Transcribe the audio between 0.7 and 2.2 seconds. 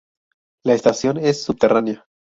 estación es subterránea.